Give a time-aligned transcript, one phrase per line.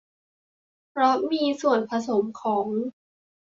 [0.89, 2.67] เพราะมีส่วนผสมของ